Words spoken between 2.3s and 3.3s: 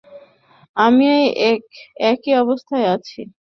অবস্থায় আছি।